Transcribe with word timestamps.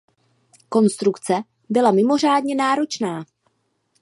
Konstrukce 0.69 1.43
byla 1.69 1.91
mimořádně 1.91 2.55
náročná. 2.55 3.25